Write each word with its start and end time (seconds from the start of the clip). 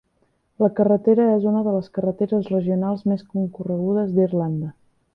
La 0.63 0.69
carretera 0.79 1.27
és 1.33 1.45
una 1.51 1.61
de 1.69 1.75
les 1.77 1.91
carreteres 1.99 2.51
regionals 2.57 3.07
més 3.13 3.25
concorregudes 3.37 4.15
d"Irlanda. 4.19 4.77